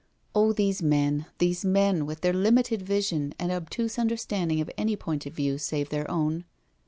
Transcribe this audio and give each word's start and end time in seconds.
Oh, 0.33 0.51
these 0.51 0.81
men, 0.81 1.27
these 1.37 1.63
men, 1.63 2.07
with 2.07 2.21
their 2.21 2.33
limited 2.33 2.81
vision 2.81 3.35
and 3.37 3.51
obtuse 3.51 3.99
understanding 3.99 4.59
of 4.59 4.71
any 4.75 4.95
point 4.95 5.27
of 5.27 5.33
view 5.33 5.59
save 5.59 5.89
their 5.89 6.09
own. 6.09 6.43